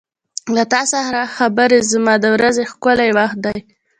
[0.55, 3.57] •له تا سره خبرې زما د ورځې ښکلی وخت دی.